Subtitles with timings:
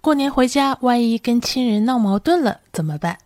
[0.00, 3.18] 过年回家，万一跟亲人闹矛盾了怎么办？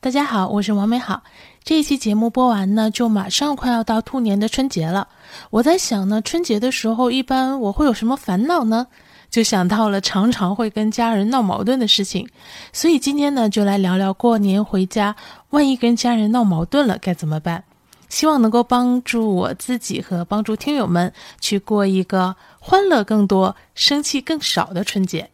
[0.00, 1.22] 大家好，我是王美好。
[1.62, 5.06] 这一期节目播完呢，就马上快要到兔年的春节了。
[5.50, 8.88] 我在想呢，春节的时候一般我会有什么烦恼呢？
[9.30, 12.28] 就想到了常常会跟家人闹矛盾的事情。
[12.72, 15.14] 所以今天呢，就来聊聊过年回家，
[15.50, 17.62] 万一跟家人闹矛盾了该怎么办？
[18.08, 25.30] 希望能够帮助我自己和帮助听友们去过一个欢乐更多、生气更少的春节。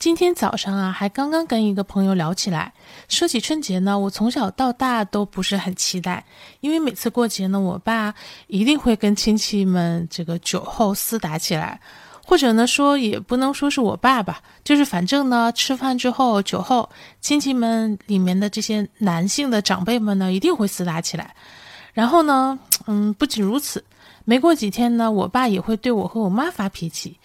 [0.00, 2.72] 今天早上啊，还刚刚跟一个朋友聊起来，
[3.10, 6.24] 说起春节呢，我从小到大都不是很期待，
[6.60, 8.14] 因为每次过节呢，我爸
[8.46, 11.78] 一定会跟亲戚们这个酒后厮打起来，
[12.24, 16.88] 或者呢说也不能说是我爸吧，就是反正呢吃饭之后酒后，
[17.20, 21.34] 亲戚们里面的这些男性的长辈们呢一定会厮打起来，
[21.92, 23.84] 然后呢，嗯，不仅如此，
[24.24, 27.18] 没过几天呢，我爸也会对我和我妈发脾气。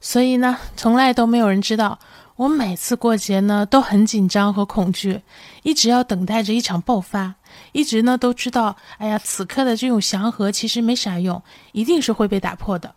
[0.00, 1.98] 所以呢，从来都没有人知道，
[2.36, 5.22] 我每次过节呢都很紧张和恐惧，
[5.62, 7.34] 一直要等待着一场爆发，
[7.72, 12.94] 一直呢都知道，哎呀，此刻的这种祥和其实没啥用，一定是会被打破的。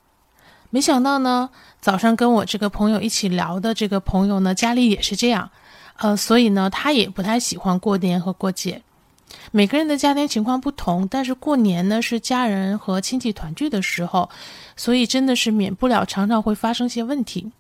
[0.70, 1.50] 没想到呢，
[1.82, 5.50] 早上跟我这个朋友一起聊的这个朋友呢，家里也是这样，
[5.98, 8.82] 呃，所以呢，他也不太喜欢过年和过节。
[9.52, 14.30] 每个人的家庭情况不同，但是过年呢是家人和亲戚团聚的时候，
[14.78, 17.52] 所以真的是免不了常常会发生些问题。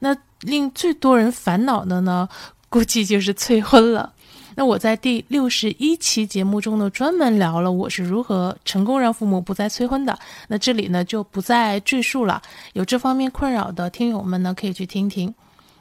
[0.00, 2.28] 那令最多人烦恼的呢，
[2.68, 4.12] 估计就是催婚了。
[4.56, 10.18] 那我在第六十一期节目中呢，专门聊了我是如何成功让父母不再催婚的。
[10.48, 12.42] 那这里呢就不再赘述了。
[12.72, 15.32] 有这方面困扰的听友们呢，可以去听听。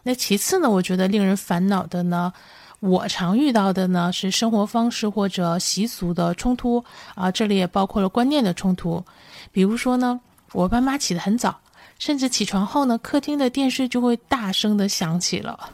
[0.03, 2.31] 那其次呢，我觉得令人烦恼的呢。
[2.79, 9.03] 我常遇到的呢是生活方式或者习俗的冲突啊，这里也包括了观念的冲突。
[9.51, 10.19] 比如说呢，
[10.53, 11.59] 我爸妈起得很早，
[11.97, 15.71] 甚至起床后呢，客厅的电视就会大声的响起了。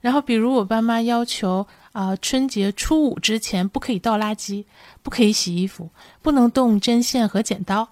[0.00, 4.64] 然后，比如我爸妈要求啊，春节初五之前不可以倒垃圾，
[5.02, 5.88] 不可以洗衣服，
[6.20, 7.88] 不能动针线和剪刀。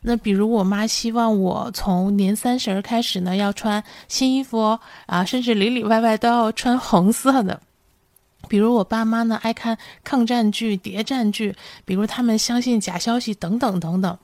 [0.00, 7.60] 那比如我妈希望我从年三十儿开始呢，要穿新衣服哦啊，甚至里里外外都要穿红色的。
[8.48, 11.54] 比如我爸妈呢爱看抗战剧、谍战剧，
[11.84, 14.18] 比如他们相信假消息等等等等，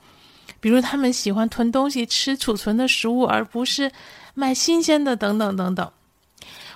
[0.60, 3.90] 比如他们喜欢囤东西吃储存的食物，而不是
[4.34, 5.90] 买新鲜的等等等等。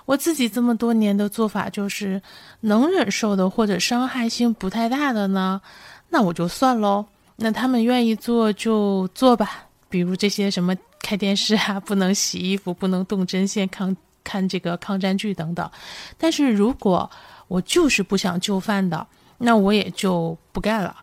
[0.04, 2.20] 我自己这么多年的做法就是，
[2.60, 5.60] 能忍受的或者伤害性不太大的呢，
[6.08, 7.06] 那我就算喽。
[7.36, 15.70] 那他们愿意做就做吧，比如这些什么开电视啊，不能洗衣服，不能动针线，抗看这个抗战剧等等。
[16.18, 17.10] 但是如果
[17.48, 19.06] 我就是不想就范的，
[19.38, 20.96] 那我也就不干了。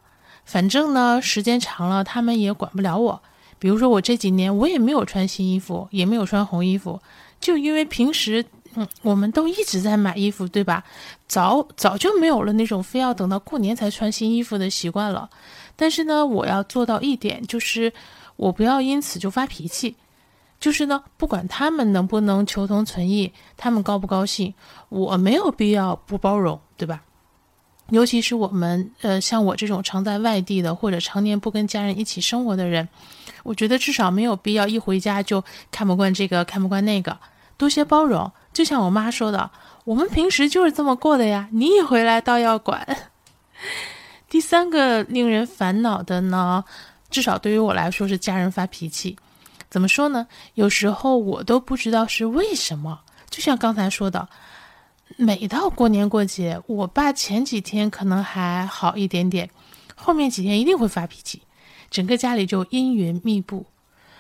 [0.46, 3.22] 反正呢，时间长了，他们也管不了我。
[3.59, 7.00] 比如说，我这几年我也没有穿新衣服，也没有穿红衣服，
[7.40, 8.44] 就因为平时，
[8.75, 10.84] 嗯，我们都一直在买衣服，对吧？
[11.28, 15.30] 早早就没有了那种非要等到过年才穿新衣服的习惯了。
[15.75, 17.91] 但是呢，我要做到一点，就是
[18.38, 19.96] 我不要因此就发脾气。
[20.59, 24.53] 就是呢，不管他们能不能求同存异，他们高不高兴，
[24.90, 27.02] 我没有必要不包容，对吧？
[27.92, 32.88] 尤其是我们，呃，像我这种常在外地的，或者常年不跟家人一起生活的人，
[33.44, 37.18] 我觉得至少没有必要一回家就看不惯这个，看不惯那个，
[37.58, 38.31] 多些包容。
[38.53, 39.50] 就像我妈说的，
[39.86, 42.86] 我们平时就是这么过的呀，你一回来倒要管。
[44.30, 46.64] 第三个令人烦恼的呢，
[47.09, 49.18] 至少对于我来说是家人发脾气。
[49.69, 50.28] 怎么说呢？
[50.56, 53.02] 有时候我都不知道是为什么。
[53.30, 54.28] 就像刚才说的，
[55.18, 59.50] 每到过年过节，我爸前几天可能还好一点点，
[59.96, 61.44] 后面几天一定会发脾气，
[61.91, 63.66] 整个家里就阴云密布。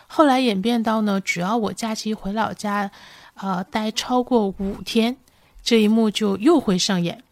[0.05, 2.91] 后来演变到呢，只要我假期回老家，
[3.35, 5.17] 呃，待超过五天，
[5.63, 7.23] 这一幕就又会上演。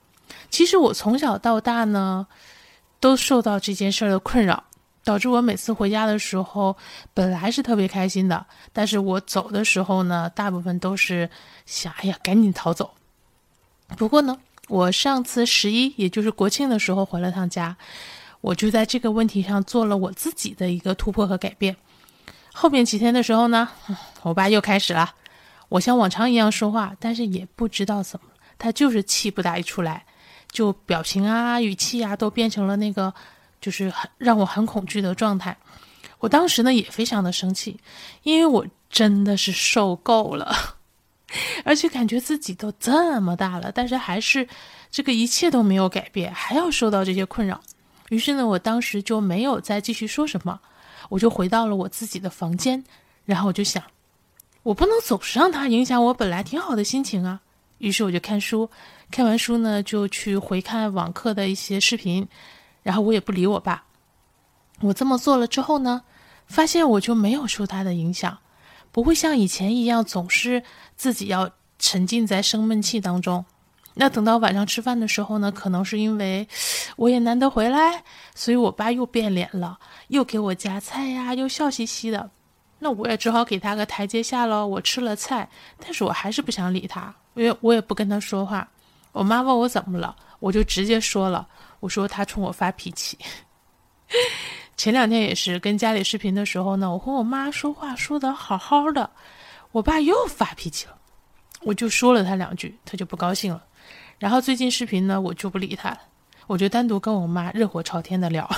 [0.49, 2.25] 其实我从小到大呢，
[2.99, 4.63] 都受到这件事儿的困扰。
[5.07, 6.75] 导致我每次回家的时候，
[7.13, 11.29] 本来是特别开心的，但是我走的时候呢，大部分都是
[11.65, 12.93] 想，哎呀，赶紧逃走。
[13.95, 14.37] 不过呢，
[14.67, 17.77] 我上次十一，也就是国庆的时候回了趟家，
[18.41, 21.77] 我就在这个问题上做了我自己的一个突破和改变。
[22.53, 23.69] 后面几天的时候呢，
[24.23, 25.15] 我爸又开始了，
[25.69, 28.25] 我像往常一样说话，但是也不知道怎么，
[28.59, 30.05] 他就是气不打一处来，
[30.51, 33.13] 就表情啊、语气啊，都变成了那个。
[33.59, 35.57] 就是很让我很恐惧的状态，
[36.19, 37.79] 我当时呢也非常的生气，
[38.23, 40.55] 因为我真的是受够了，
[41.65, 44.47] 而且感觉自己都这么大了，但是还是
[44.89, 47.61] 这个一切都没有改变，还要受到这些困扰。
[48.09, 50.59] 于是呢，我当时就没有再继续说什么，
[51.09, 52.83] 我就回到了我自己的房间，
[53.25, 53.83] 然后我就想，
[54.63, 57.41] 我不能总是让他影响我本来挺好的心情啊。
[57.79, 58.69] 于是我就看书，
[59.11, 62.27] 看完书呢就去回看网课的一些视频，
[62.87, 63.83] 然后我也不理我爸。
[64.79, 66.03] 我这么做了之后呢，
[66.45, 68.37] 发现我就没有受他的影响，
[68.93, 70.63] 不会像以前一样总是
[70.95, 73.43] 自己要沉浸在生闷气当中。
[73.95, 76.47] 那等到晚上吃饭的时候呢，可能是因为
[76.95, 82.29] 我也难得回来，所以我爸又变脸了，又给我夹菜呀，又笑嘻嘻的。
[82.79, 84.65] 那我也只好给他个台阶下了。
[84.65, 88.65] 我吃了菜，但是我还是不想理他，因为我也不跟他说话。
[89.11, 91.45] 我妈问我怎么了，我就直接说了，
[91.79, 93.17] 我说他冲我发脾气。
[94.77, 99.09] 前两天也是跟家里视频的时候呢，我和我妈说话说的好好的，
[99.71, 100.97] 我爸又发脾气了，
[101.61, 103.63] 我就说了他两句，他就不高兴了。
[104.19, 105.99] 然后最近视频呢，我就不理他了，
[106.45, 108.49] 我就单独跟我妈热火朝天的聊。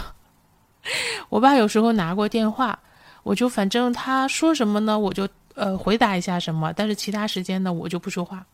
[1.30, 2.78] 我爸有时候拿过电话，
[3.24, 8.46] 我就反正他说什么呢，我就呃回答一下什么，但是其他时间呢，我就不说话。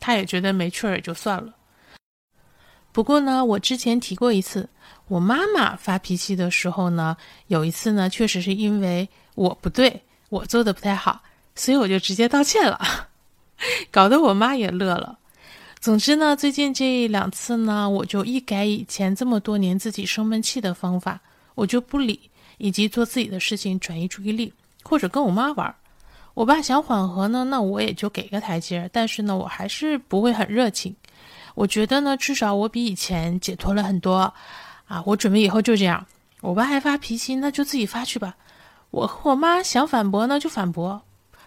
[0.00, 1.52] 他也觉得没趣儿，也就算了。
[2.98, 4.68] 不过呢，我之前提过一次，
[5.06, 7.16] 我妈妈发脾气的时候呢，
[7.46, 11.22] 有一次呢，确实是因为我不对，我做的不太好，
[11.54, 13.08] 所以我就直接道歉了，
[13.92, 15.16] 搞得我妈也乐了。
[15.78, 21.20] 总之呢，最近这两次呢，我就一改以前这么多年自己生闷气的方法，
[21.54, 24.52] 我就不理，以及做自己的事情，转移注意力，
[24.82, 25.72] 或者跟我妈玩。
[26.34, 30.96] 我爸想缓和呢，那我也就给个台阶，但是呢，我还是不会很热情。
[31.58, 34.32] 我觉得呢，至少我比以前解脱了很多，
[34.86, 36.06] 啊，我准备以后就这样。
[36.40, 38.36] 我爸爱发脾气，那就自己发去吧。
[38.90, 41.00] 我和我妈想反驳呢，就反驳；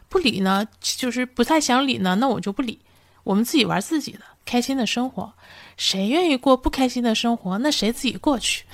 [0.10, 2.78] 不理呢，就是不太想理呢，那我就不理。
[3.24, 5.32] 我们自己玩自己的，开心的生活。
[5.78, 7.58] 谁愿意过不开心的生活？
[7.60, 8.66] 那谁自己过去。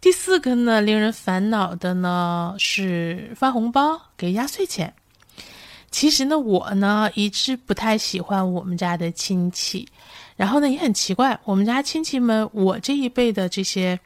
[0.00, 4.94] 第四个呢，令人烦恼的呢是发红包给压岁钱。
[5.90, 9.88] 其实呢，我呢一直不太喜欢我们家的亲戚，
[10.36, 13.98] 然后呢也很奇怪，我们家亲戚们，我这一辈的这些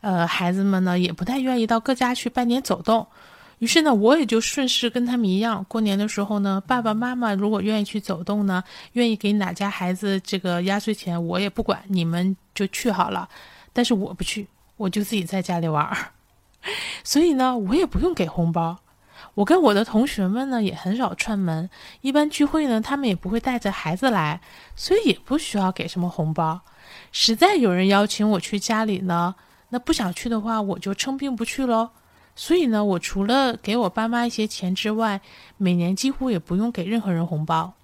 [0.00, 3.06] 呃孩子们呢，也不太愿意到各家去拜年走动。
[3.58, 8.62] 于是呢，我也就顺势跟他们一样，过年的时候呢，爸爸妈妈如果愿意去走动呢，
[8.92, 13.28] 愿意给哪家孩子这个压岁钱，我也不管，你们就去好了。
[13.72, 15.96] 但是我不去，我就自己在家里玩儿。
[17.02, 18.76] 所以呢，我也不用给红包。
[19.34, 21.68] 我跟我的同学们呢，也很少串门，
[22.00, 24.40] 一般聚会呢，他们也不会带着孩子来，
[24.76, 26.60] 所以也不需要给什么红包。
[27.10, 29.34] 实在有人邀请我去家里呢，
[29.70, 31.90] 那不想去的话，我就称病不去喽。
[32.36, 35.20] 所以呢，我除了给我爸妈一些钱之外，
[35.56, 37.74] 每年几乎也不用给任何人红包。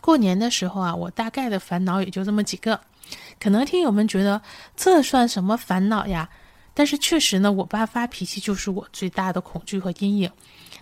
[0.00, 2.80] 过年的时候啊，我大概的烦恼也就这么几个。
[3.40, 4.42] 可能听友们觉得
[4.76, 6.28] 这算什么烦恼呀？
[6.78, 10.30] 但是确实呢，我爸发脾气就是我最大的恐惧和阴影。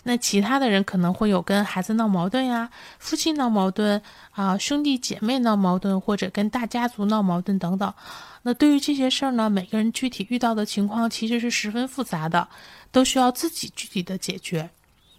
[0.03, 2.69] 那其他的人可能会有跟孩子闹矛盾呀，
[2.99, 4.03] 夫妻闹矛盾
[4.33, 7.95] 啊，兄弟姐妹闹矛盾，或者跟大家族闹矛盾等等。
[8.43, 12.49] 那对于这些事儿呢，每个人具体遇到的情况其实是十分复杂的，
[12.91, 14.69] 都需要自己具体的解决。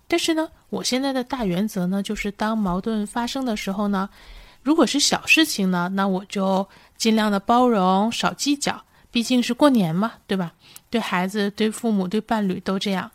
[0.10, 4.10] 但是呢，我现在的大原则呢，就是当矛盾发生的时候呢，
[4.62, 6.68] 如果是小事情呢，那我就
[6.98, 8.84] 尽量的包容，少计较。
[9.16, 10.52] 毕竟是过年嘛，对吧？
[10.90, 13.10] 对孩子、对父母、对伴侣都这样。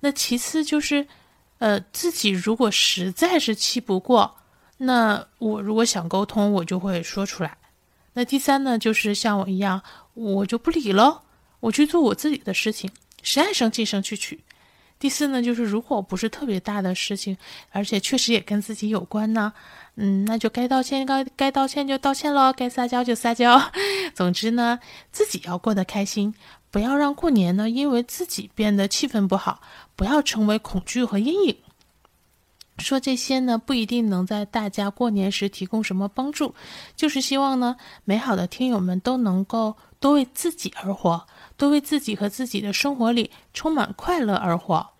[0.00, 1.06] 那其次就是，
[1.58, 4.38] 呃，自己如果实在是气不过，
[4.78, 7.56] 那我如果想沟通，我就会说出来。
[8.14, 9.80] 那第三呢，就是像我一样，
[10.14, 11.22] 我就不理喽，
[11.60, 12.90] 我去做我自己的事情，
[13.22, 14.40] 谁爱生气生气去。
[14.98, 17.36] 第四呢，就是如果不是特别大的事情，
[17.70, 19.52] 而且确实也跟自己有关呢，
[19.96, 23.60] 嗯，那就该道歉该该道歉就道歉喽，该撒娇就撒娇。
[24.14, 24.78] 总之呢，
[25.12, 26.34] 自己要过得开心，
[26.70, 29.60] 不要让过年呢因为自己变得气氛不好，
[29.94, 31.56] 不要成为恐惧和阴影。
[32.78, 36.54] 说这些呢，不一定能在大家过年时提供什么帮助，
[36.94, 44.90] 就是希望呢，美好的听友们都能够多为自己而活，都为自己和自己的生活里充满快乐而活。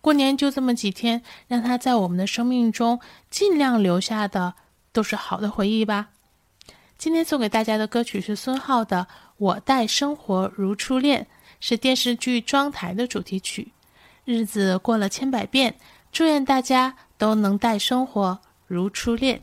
[0.00, 4.54] 过年就这么几天，让它在我们的生命中尽量留下的
[4.92, 6.08] 都是好的回忆吧。
[6.96, 11.22] 今天送给大家的歌曲是孙浩的《我待生活如初恋》，
[11.60, 13.72] 是电视剧《妆台》的主题曲。
[14.24, 15.76] 日子过了千百遍，
[16.12, 16.96] 祝愿大家。
[17.20, 19.42] 都能待生活如初恋。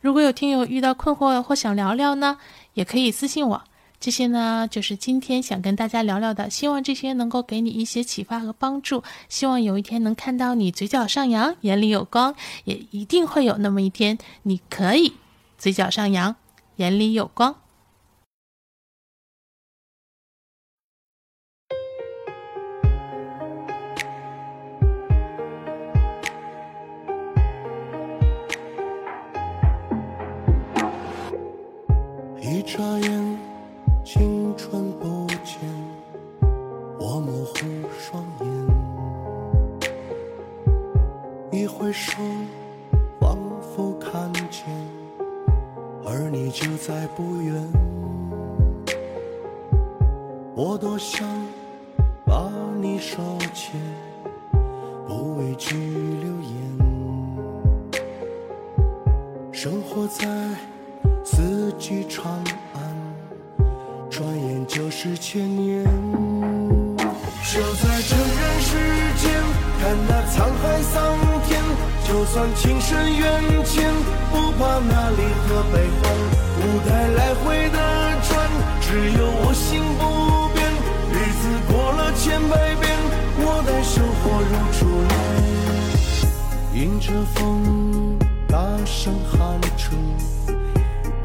[0.00, 2.38] 如果有听友遇到困惑或想聊聊呢，
[2.72, 3.62] 也可以私信我。
[4.00, 9.02] 这些呢就是今天想跟大家聊聊的希望这些能够给你一些启发和帮助。
[9.28, 15.14] 希望有一天能看到你嘴角上扬眼里有光也一定会有那么一天你可以
[15.56, 16.36] 嘴角上扬
[16.76, 17.56] 眼里有光。
[32.40, 33.27] 一眨眼
[52.80, 53.16] 你手
[53.52, 53.72] 牵
[55.08, 56.78] 不畏惧流言
[59.52, 60.24] 生活在
[61.24, 62.24] 四季长
[62.74, 62.80] 安
[64.08, 65.84] 转眼就是千年
[67.52, 68.76] 就在这人世
[69.16, 69.42] 间
[69.80, 71.18] 看那沧海桑
[71.48, 71.60] 田
[72.06, 73.92] 就算情深缘浅
[74.30, 76.02] 不怕那离合悲欢
[76.60, 77.87] 舞台来回的
[87.08, 89.96] 着风，大声喊出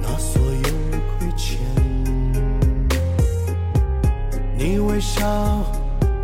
[0.01, 0.61] 那所有
[1.19, 1.59] 亏欠。
[4.57, 5.61] 你微笑，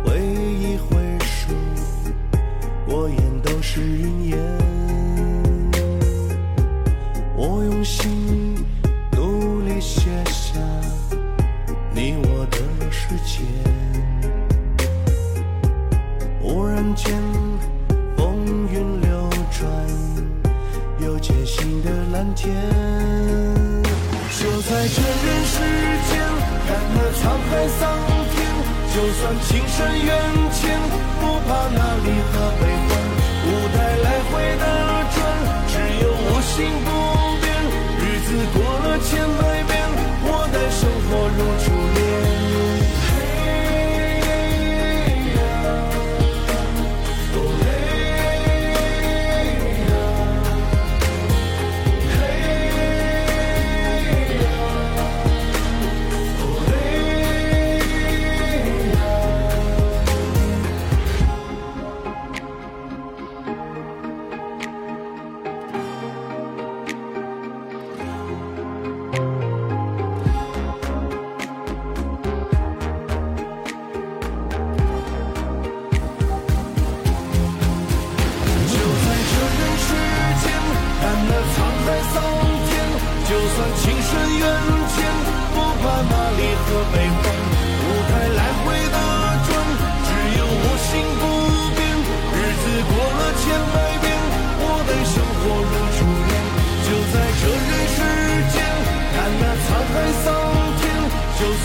[0.02, 1.52] 挥一挥手，
[2.88, 4.38] 过眼都是云烟。
[7.36, 8.39] 我用心。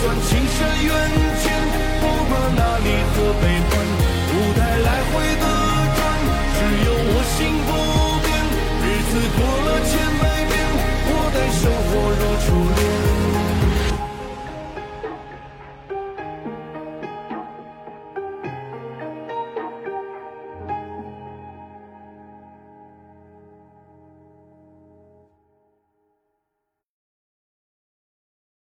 [0.06, 0.35] one